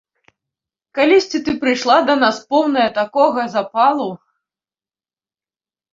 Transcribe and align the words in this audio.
Калісьці 0.97 1.41
ты 1.49 1.55
прыйшла 1.65 1.97
да 2.09 2.15
нас, 2.23 2.35
поўная 2.53 2.89
такога 2.99 3.47
запалу. 3.57 4.11